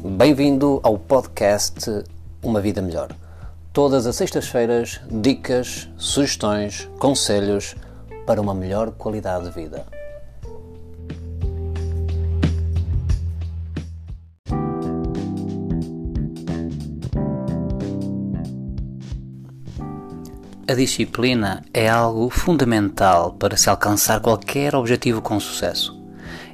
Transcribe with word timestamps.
Bem-vindo 0.00 0.78
ao 0.84 0.96
podcast 0.96 2.04
Uma 2.40 2.60
Vida 2.60 2.80
Melhor. 2.80 3.10
Todas 3.72 4.06
as 4.06 4.14
sextas-feiras, 4.14 5.00
dicas, 5.10 5.88
sugestões, 5.96 6.88
conselhos 7.00 7.74
para 8.24 8.40
uma 8.40 8.54
melhor 8.54 8.92
qualidade 8.92 9.46
de 9.46 9.50
vida. 9.50 9.84
A 20.68 20.74
disciplina 20.74 21.64
é 21.74 21.88
algo 21.88 22.30
fundamental 22.30 23.32
para 23.32 23.56
se 23.56 23.68
alcançar 23.68 24.20
qualquer 24.20 24.76
objetivo 24.76 25.20
com 25.20 25.40
sucesso 25.40 25.97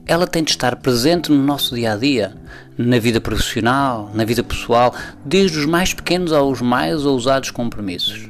ela 0.07 0.27
tem 0.27 0.43
de 0.45 0.51
estar 0.51 0.77
presente 0.77 1.31
no 1.31 1.43
nosso 1.43 1.75
dia 1.75 1.93
a 1.93 1.97
dia, 1.97 2.35
na 2.77 2.99
vida 2.99 3.21
profissional, 3.21 4.11
na 4.13 4.25
vida 4.25 4.43
pessoal, 4.43 4.95
desde 5.25 5.59
os 5.59 5.67
mais 5.67 5.95
pequenos 5.95 6.33
aos 6.33 6.61
mais 6.61 7.07
ousados 7.07 7.51
compromissos. 7.51 8.29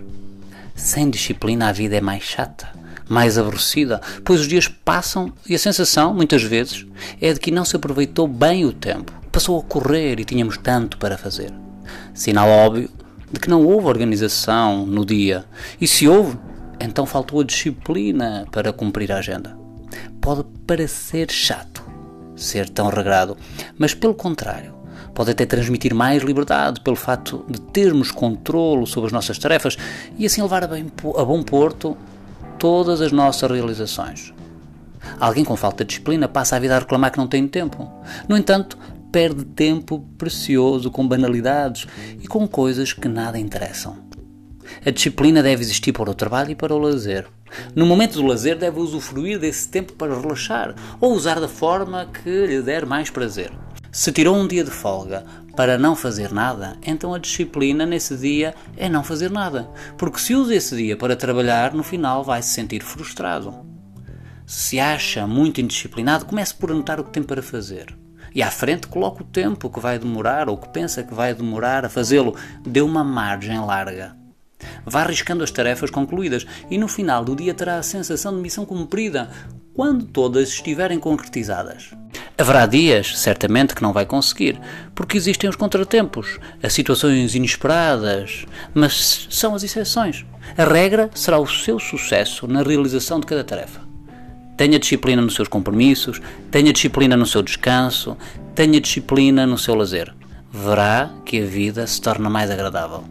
Sem 0.76 1.10
disciplina, 1.10 1.68
a 1.68 1.72
vida 1.72 1.96
é 1.96 2.00
mais 2.00 2.22
chata, 2.22 2.68
mais 3.08 3.36
aborrecida, 3.36 4.00
pois 4.24 4.40
os 4.40 4.48
dias 4.48 4.68
passam 4.68 5.32
e 5.48 5.54
a 5.54 5.58
sensação, 5.58 6.14
muitas 6.14 6.42
vezes, 6.42 6.86
é 7.20 7.32
de 7.32 7.40
que 7.40 7.50
não 7.50 7.64
se 7.64 7.74
aproveitou 7.74 8.28
bem 8.28 8.64
o 8.64 8.72
tempo. 8.72 9.12
Passou 9.32 9.58
a 9.58 9.62
correr 9.62 10.20
e 10.20 10.24
tínhamos 10.24 10.56
tanto 10.56 10.96
para 10.96 11.18
fazer. 11.18 11.52
Sinal 12.12 12.48
óbvio 12.48 12.88
de 13.32 13.40
que 13.40 13.50
não 13.50 13.66
houve 13.66 13.88
organização 13.88 14.86
no 14.86 15.04
dia. 15.04 15.44
E 15.80 15.88
se 15.88 16.06
houve, 16.06 16.38
então 16.78 17.04
faltou 17.04 17.40
a 17.40 17.44
disciplina 17.44 18.46
para 18.52 18.72
cumprir 18.72 19.10
a 19.10 19.18
agenda 19.18 19.63
pode 20.24 20.42
parecer 20.66 21.30
chato 21.30 21.84
ser 22.34 22.66
tão 22.70 22.88
regrado, 22.88 23.36
mas 23.78 23.92
pelo 23.92 24.14
contrário, 24.14 24.74
pode 25.14 25.30
até 25.30 25.44
transmitir 25.44 25.94
mais 25.94 26.22
liberdade 26.22 26.80
pelo 26.80 26.96
fato 26.96 27.44
de 27.46 27.60
termos 27.60 28.10
controlo 28.10 28.86
sobre 28.86 29.08
as 29.08 29.12
nossas 29.12 29.38
tarefas 29.38 29.76
e 30.16 30.24
assim 30.24 30.40
levar 30.40 30.64
a, 30.64 30.66
bem, 30.66 30.90
a 31.18 31.24
bom 31.26 31.42
porto 31.42 31.94
todas 32.58 33.02
as 33.02 33.12
nossas 33.12 33.50
realizações. 33.50 34.32
Alguém 35.20 35.44
com 35.44 35.56
falta 35.56 35.84
de 35.84 35.88
disciplina 35.88 36.26
passa 36.26 36.56
a 36.56 36.58
vida 36.58 36.74
a 36.74 36.78
reclamar 36.78 37.12
que 37.12 37.18
não 37.18 37.28
tem 37.28 37.46
tempo. 37.46 37.86
No 38.26 38.34
entanto, 38.34 38.78
perde 39.12 39.44
tempo 39.44 40.00
precioso 40.16 40.90
com 40.90 41.06
banalidades 41.06 41.86
e 42.18 42.26
com 42.26 42.48
coisas 42.48 42.94
que 42.94 43.08
nada 43.08 43.38
interessam. 43.38 43.98
A 44.84 44.90
disciplina 44.90 45.42
deve 45.42 45.62
existir 45.62 45.92
para 45.92 46.10
o 46.10 46.14
trabalho 46.14 46.52
e 46.52 46.54
para 46.54 46.74
o 46.74 46.78
lazer. 46.78 47.26
No 47.74 47.86
momento 47.86 48.14
do 48.14 48.26
lazer, 48.26 48.56
deve 48.56 48.80
usufruir 48.80 49.38
desse 49.38 49.68
tempo 49.68 49.92
para 49.92 50.18
relaxar 50.18 50.74
ou 51.00 51.12
usar 51.12 51.40
da 51.40 51.48
forma 51.48 52.06
que 52.06 52.46
lhe 52.46 52.62
der 52.62 52.86
mais 52.86 53.10
prazer. 53.10 53.52
Se 53.92 54.10
tirou 54.10 54.36
um 54.36 54.46
dia 54.46 54.64
de 54.64 54.70
folga 54.70 55.24
para 55.54 55.78
não 55.78 55.94
fazer 55.94 56.32
nada, 56.32 56.76
então 56.84 57.14
a 57.14 57.18
disciplina 57.18 57.86
nesse 57.86 58.16
dia 58.16 58.54
é 58.76 58.88
não 58.88 59.04
fazer 59.04 59.30
nada, 59.30 59.68
porque 59.96 60.18
se 60.18 60.34
usa 60.34 60.54
esse 60.54 60.74
dia 60.76 60.96
para 60.96 61.14
trabalhar, 61.14 61.72
no 61.72 61.84
final 61.84 62.24
vai 62.24 62.42
se 62.42 62.48
sentir 62.48 62.82
frustrado. 62.82 63.54
Se 64.46 64.80
acha 64.80 65.26
muito 65.26 65.60
indisciplinado, 65.60 66.26
comece 66.26 66.54
por 66.54 66.72
anotar 66.72 66.98
o 66.98 67.04
que 67.04 67.12
tem 67.12 67.22
para 67.22 67.40
fazer. 67.40 67.96
E 68.34 68.42
à 68.42 68.50
frente 68.50 68.88
coloque 68.88 69.22
o 69.22 69.26
tempo 69.26 69.70
que 69.70 69.78
vai 69.78 69.96
demorar 69.96 70.48
ou 70.48 70.58
que 70.58 70.68
pensa 70.70 71.04
que 71.04 71.14
vai 71.14 71.32
demorar 71.32 71.84
a 71.84 71.88
fazê-lo. 71.88 72.34
Dê 72.66 72.80
uma 72.80 73.04
margem 73.04 73.60
larga. 73.60 74.16
Vá 74.86 75.02
arriscando 75.02 75.44
as 75.44 75.50
tarefas 75.50 75.90
concluídas 75.90 76.46
e 76.70 76.78
no 76.78 76.88
final 76.88 77.24
do 77.24 77.36
dia 77.36 77.54
terá 77.54 77.78
a 77.78 77.82
sensação 77.82 78.34
de 78.34 78.40
missão 78.40 78.64
cumprida 78.64 79.30
quando 79.74 80.04
todas 80.04 80.48
estiverem 80.50 80.98
concretizadas. 80.98 81.90
Haverá 82.36 82.66
dias, 82.66 83.16
certamente, 83.18 83.74
que 83.74 83.82
não 83.82 83.92
vai 83.92 84.04
conseguir, 84.06 84.60
porque 84.94 85.16
existem 85.16 85.48
os 85.48 85.54
contratempos, 85.54 86.38
as 86.62 86.72
situações 86.72 87.34
inesperadas, 87.34 88.44
mas 88.72 89.28
são 89.30 89.54
as 89.54 89.62
exceções. 89.62 90.24
A 90.56 90.64
regra 90.64 91.10
será 91.14 91.38
o 91.38 91.46
seu 91.46 91.78
sucesso 91.78 92.46
na 92.48 92.62
realização 92.62 93.20
de 93.20 93.26
cada 93.26 93.44
tarefa. 93.44 93.80
Tenha 94.56 94.78
disciplina 94.78 95.22
nos 95.22 95.34
seus 95.34 95.48
compromissos, 95.48 96.20
tenha 96.50 96.72
disciplina 96.72 97.16
no 97.16 97.26
seu 97.26 97.42
descanso, 97.42 98.16
tenha 98.54 98.80
disciplina 98.80 99.46
no 99.46 99.58
seu 99.58 99.74
lazer. 99.74 100.14
Verá 100.52 101.10
que 101.24 101.40
a 101.40 101.44
vida 101.44 101.86
se 101.86 102.00
torna 102.00 102.30
mais 102.30 102.50
agradável. 102.50 103.04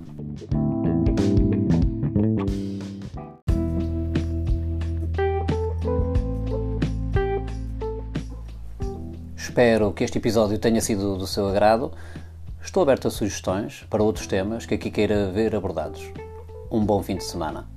Espero 9.44 9.92
que 9.92 10.06
este 10.06 10.20
episódio 10.20 10.58
tenha 10.58 10.80
sido 10.80 11.18
do 11.18 11.28
seu 11.28 11.50
agrado. 11.50 11.92
Estou 12.64 12.82
aberto 12.82 13.10
a 13.10 13.12
sugestões 13.12 13.86
para 13.90 14.02
outros 14.02 14.26
temas 14.26 14.66
que 14.66 14.76
aqui 14.76 14.90
queira 14.90 15.30
ver 15.32 15.54
abordados. 15.54 16.02
Um 16.72 16.86
bom 16.86 17.04
fim 17.04 17.18
de 17.18 17.26
semana. 17.26 17.73